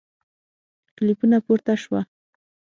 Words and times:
کلیپونه 0.95 1.37
پورته 1.45 1.73
سوه 1.83 2.01